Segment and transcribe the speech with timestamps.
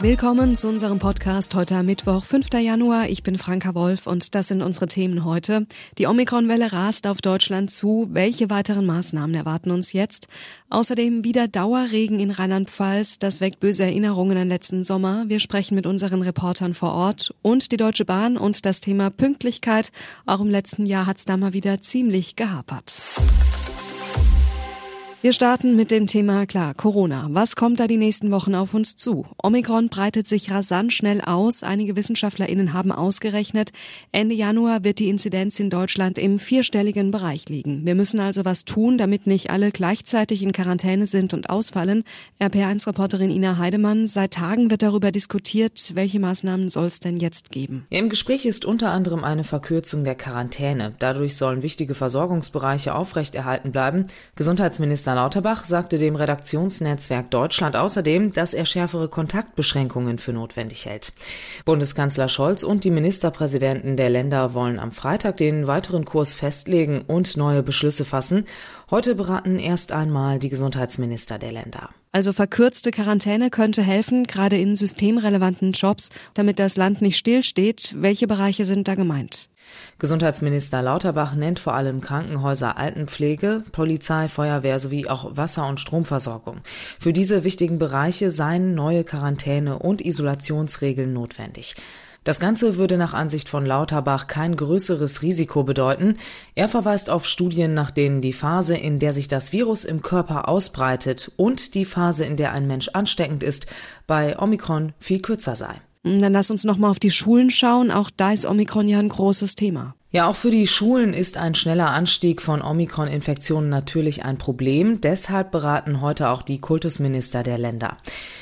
[0.00, 2.48] Willkommen zu unserem Podcast heute am Mittwoch, 5.
[2.60, 3.08] Januar.
[3.08, 5.66] Ich bin Franka Wolf und das sind unsere Themen heute.
[5.96, 8.06] Die Omikron-Welle rast auf Deutschland zu.
[8.10, 10.28] Welche weiteren Maßnahmen erwarten uns jetzt?
[10.68, 13.18] Außerdem wieder Dauerregen in Rheinland-Pfalz.
[13.18, 15.24] Das weckt böse Erinnerungen an letzten Sommer.
[15.28, 19.92] Wir sprechen mit unseren Reportern vor Ort und die Deutsche Bahn und das Thema Pünktlichkeit.
[20.26, 23.00] Auch im letzten Jahr hat es da mal wieder ziemlich gehapert.
[25.22, 27.26] Wir starten mit dem Thema klar, Corona.
[27.30, 29.24] Was kommt da die nächsten Wochen auf uns zu?
[29.42, 31.62] Omikron breitet sich rasant schnell aus.
[31.62, 33.72] Einige WissenschaftlerInnen haben ausgerechnet,
[34.12, 37.86] Ende Januar wird die Inzidenz in Deutschland im vierstelligen Bereich liegen.
[37.86, 42.04] Wir müssen also was tun, damit nicht alle gleichzeitig in Quarantäne sind und ausfallen.
[42.38, 47.86] RPR1-Reporterin Ina Heidemann, seit Tagen wird darüber diskutiert, welche Maßnahmen soll es denn jetzt geben?
[47.88, 50.94] Im Gespräch ist unter anderem eine Verkürzung der Quarantäne.
[50.98, 54.08] Dadurch sollen wichtige Versorgungsbereiche aufrechterhalten bleiben.
[54.36, 61.12] Gesundheitsminister Lauterbach sagte dem Redaktionsnetzwerk Deutschland außerdem, dass er schärfere Kontaktbeschränkungen für notwendig hält.
[61.64, 67.36] Bundeskanzler Scholz und die Ministerpräsidenten der Länder wollen am Freitag den weiteren Kurs festlegen und
[67.36, 68.46] neue Beschlüsse fassen.
[68.90, 71.90] Heute beraten erst einmal die Gesundheitsminister der Länder.
[72.12, 77.94] Also verkürzte Quarantäne könnte helfen, gerade in systemrelevanten Jobs, damit das Land nicht stillsteht.
[77.98, 79.50] Welche Bereiche sind da gemeint?
[79.98, 86.60] Gesundheitsminister Lauterbach nennt vor allem Krankenhäuser, Altenpflege, Polizei, Feuerwehr sowie auch Wasser- und Stromversorgung.
[87.00, 91.76] Für diese wichtigen Bereiche seien neue Quarantäne- und Isolationsregeln notwendig.
[92.26, 96.18] Das Ganze würde nach Ansicht von Lauterbach kein größeres Risiko bedeuten.
[96.56, 100.48] Er verweist auf Studien, nach denen die Phase, in der sich das Virus im Körper
[100.48, 103.68] ausbreitet und die Phase, in der ein Mensch ansteckend ist,
[104.08, 105.80] bei Omikron viel kürzer sei.
[106.06, 107.90] Dann lass uns noch mal auf die Schulen schauen.
[107.90, 109.96] Auch da ist Omikron ja ein großes Thema.
[110.12, 115.00] Ja, auch für die Schulen ist ein schneller Anstieg von Omikron-Infektionen natürlich ein Problem.
[115.00, 117.98] Deshalb beraten heute auch die Kultusminister der Länder.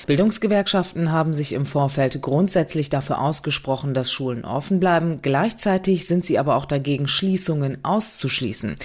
[0.06, 5.20] Bildungsgewerkschaften haben sich im Vorfeld grundsätzlich dafür ausgesprochen, dass Schulen offen bleiben.
[5.22, 8.76] Gleichzeitig sind sie aber auch dagegen, Schließungen auszuschließen.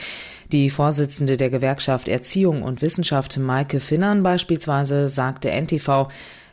[0.54, 6.08] Die Vorsitzende der Gewerkschaft Erziehung und Wissenschaft, Maike Finnern beispielsweise, sagte NTV,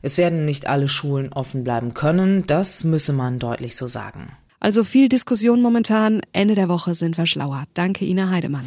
[0.07, 4.31] es werden nicht alle Schulen offen bleiben können, das müsse man deutlich so sagen.
[4.61, 6.23] Also viel Diskussion momentan.
[6.33, 7.65] Ende der Woche sind wir schlauer.
[7.75, 8.65] Danke, Ina Heidemann.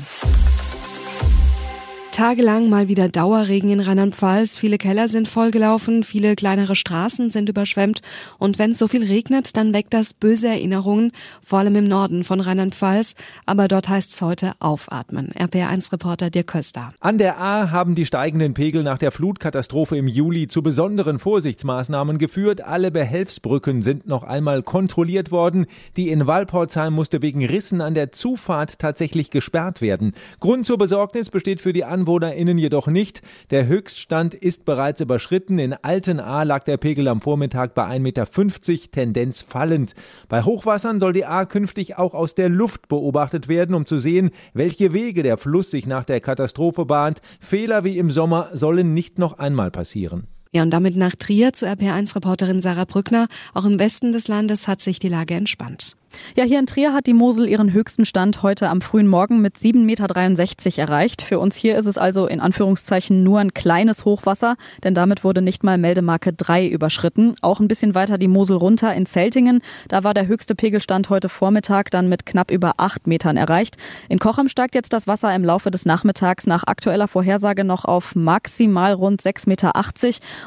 [2.19, 4.57] Tagelang mal wieder Dauerregen in Rheinland-Pfalz.
[4.57, 8.01] Viele Keller sind vollgelaufen, viele kleinere Straßen sind überschwemmt.
[8.37, 12.25] Und wenn es so viel regnet, dann weckt das böse Erinnerungen, vor allem im Norden
[12.25, 13.15] von Rheinland-Pfalz.
[13.45, 15.29] Aber dort heißt es heute aufatmen.
[15.29, 16.89] RPR1-Reporter Dirk Köster.
[16.99, 22.17] An der A haben die steigenden Pegel nach der Flutkatastrophe im Juli zu besonderen Vorsichtsmaßnahmen
[22.17, 22.59] geführt.
[22.59, 25.67] Alle Behelfsbrücken sind noch einmal kontrolliert worden.
[25.95, 30.11] Die in Walporzheim musste wegen Rissen an der Zufahrt tatsächlich gesperrt werden.
[30.41, 33.21] Grund zur Besorgnis besteht für die Anwohner AnwohnerInnen jedoch nicht.
[33.51, 35.59] Der Höchststand ist bereits überschritten.
[35.59, 39.93] In Altenahr lag der Pegel am Vormittag bei 1,50 Meter, Tendenz fallend.
[40.27, 44.31] Bei Hochwassern soll die Ahr künftig auch aus der Luft beobachtet werden, um zu sehen,
[44.53, 47.21] welche Wege der Fluss sich nach der Katastrophe bahnt.
[47.39, 50.25] Fehler wie im Sommer sollen nicht noch einmal passieren.
[50.51, 53.27] Ja, und damit nach Trier zu RP1-Reporterin Sarah Brückner.
[53.53, 55.95] Auch im Westen des Landes hat sich die Lage entspannt.
[56.35, 59.57] Ja, hier in Trier hat die Mosel ihren höchsten Stand heute am frühen Morgen mit
[59.57, 61.21] 7,63 Meter erreicht.
[61.21, 65.41] Für uns hier ist es also in Anführungszeichen nur ein kleines Hochwasser, denn damit wurde
[65.41, 67.35] nicht mal Meldemarke 3 überschritten.
[67.41, 69.61] Auch ein bisschen weiter die Mosel runter in Zeltingen.
[69.87, 73.77] Da war der höchste Pegelstand heute Vormittag dann mit knapp über 8 Metern erreicht.
[74.07, 78.15] In Kochem steigt jetzt das Wasser im Laufe des Nachmittags nach aktueller Vorhersage noch auf
[78.15, 79.73] maximal rund 6,80 Meter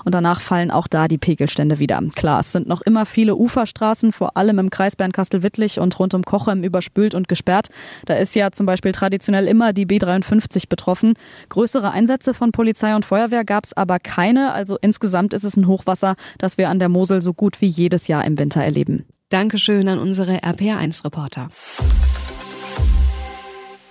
[0.05, 2.01] und danach fallen auch da die Pegelstände wieder.
[2.15, 6.15] Klar, es sind noch immer viele Uferstraßen, vor allem im Kreis Bernkastel-Wittl Wittlich und rund
[6.15, 7.69] um Kochem überspült und gesperrt.
[8.07, 11.13] Da ist ja zum Beispiel traditionell immer die B53 betroffen.
[11.51, 14.55] Größere Einsätze von Polizei und Feuerwehr gab es aber keine.
[14.55, 18.09] Also insgesamt ist es ein Hochwasser, das wir an der Mosel so gut wie jedes
[18.09, 19.05] Jahr im Winter erleben.
[19.29, 21.49] Dankeschön an unsere RPR1-Reporter.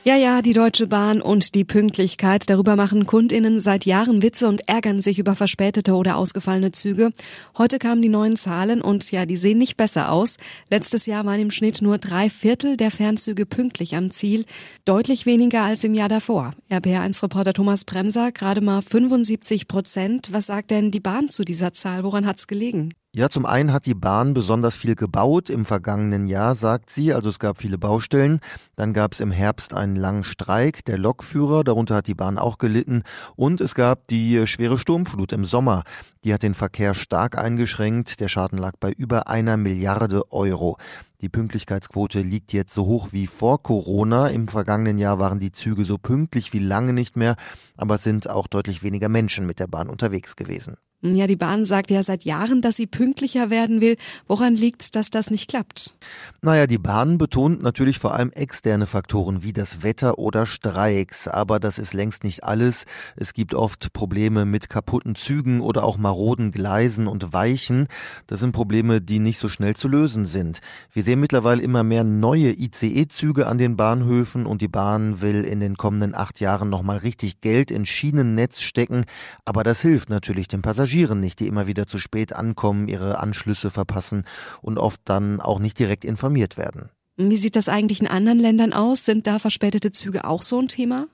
[0.03, 2.49] Ja, ja, die Deutsche Bahn und die Pünktlichkeit.
[2.49, 7.11] Darüber machen Kundinnen seit Jahren Witze und ärgern sich über verspätete oder ausgefallene Züge.
[7.55, 10.37] Heute kamen die neuen Zahlen und ja, die sehen nicht besser aus.
[10.71, 14.45] Letztes Jahr waren im Schnitt nur drei Viertel der Fernzüge pünktlich am Ziel.
[14.85, 16.55] Deutlich weniger als im Jahr davor.
[16.71, 20.29] RPR1-Reporter Thomas Bremser, gerade mal 75 Prozent.
[20.31, 22.03] Was sagt denn die Bahn zu dieser Zahl?
[22.03, 22.89] Woran hat's gelegen?
[23.13, 27.13] Ja, zum einen hat die Bahn besonders viel gebaut im vergangenen Jahr, sagt sie.
[27.13, 28.39] Also es gab viele Baustellen.
[28.77, 31.65] Dann gab es im Herbst einen langen Streik der Lokführer.
[31.65, 33.03] Darunter hat die Bahn auch gelitten.
[33.35, 35.83] Und es gab die schwere Sturmflut im Sommer.
[36.23, 38.21] Die hat den Verkehr stark eingeschränkt.
[38.21, 40.77] Der Schaden lag bei über einer Milliarde Euro.
[41.19, 44.29] Die Pünktlichkeitsquote liegt jetzt so hoch wie vor Corona.
[44.29, 47.35] Im vergangenen Jahr waren die Züge so pünktlich wie lange nicht mehr,
[47.75, 50.77] aber es sind auch deutlich weniger Menschen mit der Bahn unterwegs gewesen.
[51.03, 53.95] Ja, die Bahn sagt ja seit Jahren, dass sie pünktlicher werden will.
[54.27, 55.95] Woran liegt es, dass das nicht klappt?
[56.43, 61.27] Naja, die Bahn betont natürlich vor allem externe Faktoren wie das Wetter oder Streiks.
[61.27, 62.85] Aber das ist längst nicht alles.
[63.15, 67.87] Es gibt oft Probleme mit kaputten Zügen oder auch maroden Gleisen und Weichen.
[68.27, 70.61] Das sind Probleme, die nicht so schnell zu lösen sind.
[70.93, 75.59] Wir sehen mittlerweile immer mehr neue ICE-Züge an den Bahnhöfen und die Bahn will in
[75.59, 79.05] den kommenden acht Jahren nochmal richtig Geld in Schienennetz stecken.
[79.45, 80.90] Aber das hilft natürlich den Passagieren.
[80.91, 84.25] Passagieren nicht, die immer wieder zu spät ankommen, ihre Anschlüsse verpassen
[84.61, 86.89] und oft dann auch nicht direkt informiert werden.
[87.17, 89.03] Wie sieht das eigentlich in anderen Ländern aus?
[89.03, 91.07] Sind da verspätete Züge auch so ein Thema?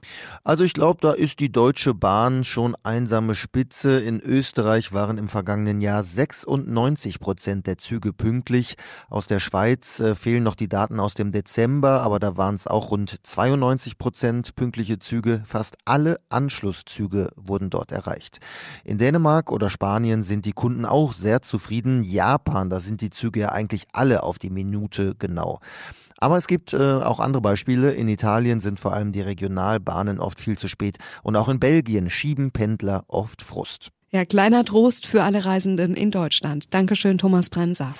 [0.43, 3.99] Also ich glaube, da ist die Deutsche Bahn schon einsame Spitze.
[3.99, 8.75] In Österreich waren im vergangenen Jahr 96 Prozent der Züge pünktlich.
[9.09, 12.67] Aus der Schweiz äh, fehlen noch die Daten aus dem Dezember, aber da waren es
[12.67, 15.41] auch rund 92 Prozent pünktliche Züge.
[15.45, 18.37] Fast alle Anschlusszüge wurden dort erreicht.
[18.83, 22.03] In Dänemark oder Spanien sind die Kunden auch sehr zufrieden.
[22.03, 25.59] Japan, da sind die Züge ja eigentlich alle auf die Minute genau.
[26.17, 27.93] Aber es gibt äh, auch andere Beispiele.
[27.93, 32.09] In Italien sind vor allem die Regionalbahnen oft viel zu spät und auch in Belgien
[32.09, 33.89] schieben Pendler oft Frust.
[34.09, 36.73] Ja, kleiner Trost für alle Reisenden in Deutschland.
[36.73, 37.93] Dankeschön, Thomas Bremser.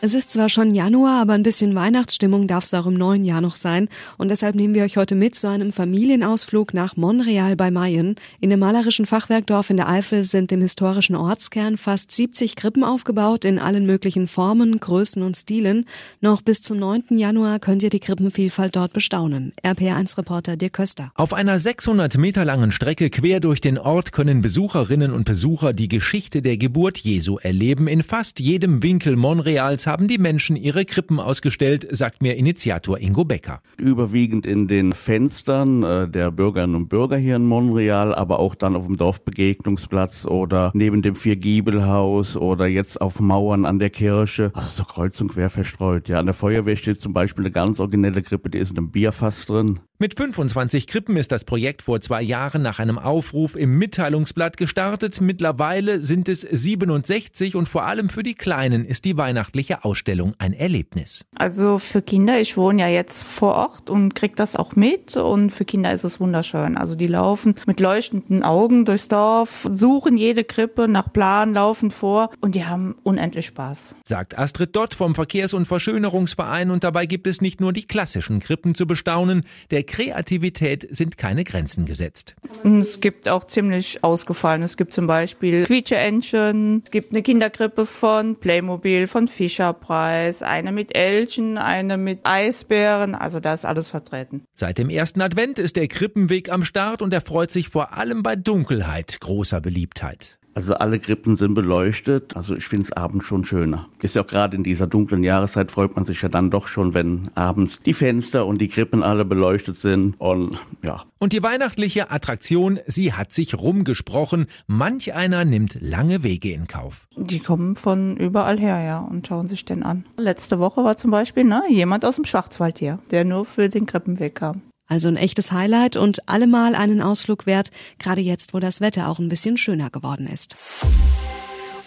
[0.00, 3.40] Es ist zwar schon Januar, aber ein bisschen Weihnachtsstimmung darf es auch im neuen Jahr
[3.40, 3.88] noch sein.
[4.16, 8.14] Und deshalb nehmen wir euch heute mit zu einem Familienausflug nach Monreal bei Mayen.
[8.38, 13.44] In dem malerischen Fachwerkdorf in der Eifel sind im historischen Ortskern fast 70 Krippen aufgebaut
[13.44, 15.84] in allen möglichen Formen, Größen und Stilen.
[16.20, 17.18] Noch bis zum 9.
[17.18, 19.52] Januar könnt ihr die Krippenvielfalt dort bestaunen.
[19.64, 21.10] RPR1-Reporter Dirk Köster.
[21.16, 25.88] Auf einer 600 Meter langen Strecke quer durch den Ort können Besucherinnen und Besucher die
[25.88, 27.88] Geschichte der Geburt Jesu erleben.
[27.88, 33.24] In fast jedem Winkel Monreals haben die Menschen ihre Krippen ausgestellt, sagt mir Initiator Ingo
[33.24, 33.62] Becker.
[33.78, 38.76] Überwiegend in den Fenstern äh, der Bürgerinnen und Bürger hier in Montreal, aber auch dann
[38.76, 44.50] auf dem Dorfbegegnungsplatz oder neben dem Viergiebelhaus oder jetzt auf Mauern an der Kirche.
[44.52, 46.08] Also so kreuz und quer verstreut.
[46.08, 48.90] Ja, an der Feuerwehr steht zum Beispiel eine ganz originelle Krippe, die ist in einem
[48.90, 49.80] Bierfass drin.
[50.00, 55.20] Mit 25 Krippen ist das Projekt vor zwei Jahren nach einem Aufruf im Mitteilungsblatt gestartet.
[55.20, 60.52] Mittlerweile sind es 67 und vor allem für die Kleinen ist die weihnachtliche Ausstellung ein
[60.52, 61.24] Erlebnis.
[61.34, 65.50] Also für Kinder, ich wohne ja jetzt vor Ort und krieg das auch mit und
[65.50, 66.76] für Kinder ist es wunderschön.
[66.76, 72.30] Also die laufen mit leuchtenden Augen durchs Dorf, suchen jede Krippe nach Plan, laufen vor
[72.40, 73.96] und die haben unendlich Spaß.
[74.06, 78.38] Sagt Astrid Dott vom Verkehrs- und Verschönerungsverein und dabei gibt es nicht nur die klassischen
[78.38, 79.42] Krippen zu bestaunen.
[79.72, 82.36] Der Kreativität sind keine Grenzen gesetzt.
[82.62, 84.62] Es gibt auch ziemlich ausgefallen.
[84.62, 90.94] Es gibt zum Beispiel Quietsche-Entchen, es gibt eine Kinderkrippe von Playmobil, von Fischerpreis, eine mit
[90.94, 94.44] Elchen, eine mit Eisbären, also da ist alles vertreten.
[94.54, 98.22] Seit dem ersten Advent ist der Krippenweg am Start und er freut sich vor allem
[98.22, 100.37] bei Dunkelheit großer Beliebtheit.
[100.54, 102.36] Also alle Krippen sind beleuchtet.
[102.36, 103.88] Also ich finde es abends schon schöner.
[104.02, 106.94] Ist ja auch gerade in dieser dunklen Jahreszeit freut man sich ja dann doch schon,
[106.94, 110.14] wenn abends die Fenster und die Krippen alle beleuchtet sind.
[110.18, 111.04] Und ja.
[111.20, 114.46] Und die weihnachtliche Attraktion, sie hat sich rumgesprochen.
[114.66, 117.06] Manch einer nimmt lange Wege in Kauf.
[117.16, 120.04] Die kommen von überall her, ja, und schauen sich den an.
[120.16, 123.86] Letzte Woche war zum Beispiel ne, jemand aus dem Schwarzwald hier, der nur für den
[123.86, 124.62] Krippenweg kam.
[124.88, 127.68] Also ein echtes Highlight und allemal einen Ausflug wert,
[127.98, 130.56] gerade jetzt, wo das Wetter auch ein bisschen schöner geworden ist.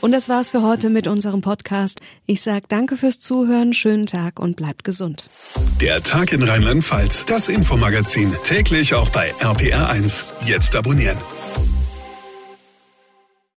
[0.01, 1.99] Und das war's für heute mit unserem Podcast.
[2.25, 5.29] Ich sag danke fürs Zuhören, schönen Tag und bleibt gesund.
[5.79, 10.25] Der Tag in Rheinland-Pfalz, das Infomagazin, täglich auch bei RPR1.
[10.45, 11.17] Jetzt abonnieren.